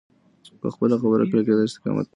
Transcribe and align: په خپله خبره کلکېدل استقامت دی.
په 0.61 0.67
خپله 0.73 0.95
خبره 1.01 1.23
کلکېدل 1.31 1.65
استقامت 1.67 2.05
دی. 2.07 2.09